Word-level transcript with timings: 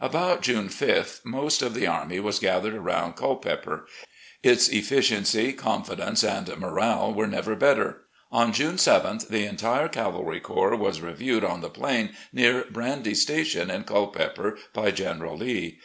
About 0.00 0.42
June 0.42 0.68
sth 0.68 1.24
most 1.24 1.62
of 1.62 1.72
the 1.72 1.86
army 1.86 2.18
was 2.18 2.40
gathered 2.40 2.74
arotmd 2.74 3.14
Culpeper. 3.14 3.86
Its 4.42 4.66
efficiency, 4.68 5.52
confidence, 5.52 6.24
and 6.24 6.48
morale 6.58 7.14
were 7.14 7.28
never 7.28 7.54
better. 7.54 8.02
On 8.32 8.52
June 8.52 8.78
7th 8.78 9.28
the 9.28 9.44
entire 9.46 9.86
cavalry 9.86 10.40
corps 10.40 10.74
was 10.74 11.00
reviewed 11.00 11.44
on 11.44 11.60
the 11.60 11.70
plain 11.70 12.08
near 12.32 12.64
Brandy 12.68 13.14
Station 13.14 13.70
in 13.70 13.84
Culpeper 13.84 14.58
by 14.74 14.90
General 14.90 15.36
Lee. 15.36 15.78